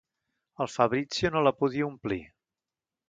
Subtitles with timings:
[0.63, 2.21] El Fabrizio no la podia omplir.